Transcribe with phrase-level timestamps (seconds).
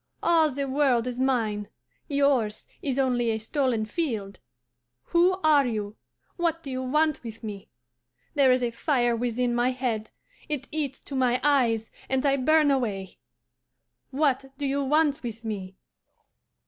[0.23, 1.67] All the world is mine;
[2.07, 4.39] yours is only a stolen field.
[5.09, 5.95] Who are you?
[6.37, 7.69] What do you want with me?
[8.33, 10.09] There is a fire within my head,
[10.49, 13.19] it eats to my eyes, and I burn away.
[14.09, 15.77] What do you want with me?